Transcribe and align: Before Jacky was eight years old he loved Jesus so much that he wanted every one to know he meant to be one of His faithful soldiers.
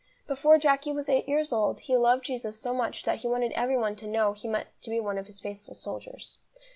Before 0.25 0.57
Jacky 0.57 0.91
was 0.91 1.09
eight 1.09 1.29
years 1.29 1.53
old 1.53 1.81
he 1.81 1.95
loved 1.95 2.23
Jesus 2.25 2.59
so 2.59 2.73
much 2.73 3.03
that 3.03 3.19
he 3.19 3.27
wanted 3.27 3.51
every 3.51 3.77
one 3.77 3.95
to 3.97 4.07
know 4.07 4.33
he 4.33 4.47
meant 4.47 4.69
to 4.81 4.89
be 4.89 4.99
one 4.99 5.19
of 5.19 5.27
His 5.27 5.39
faithful 5.39 5.75
soldiers. 5.75 6.39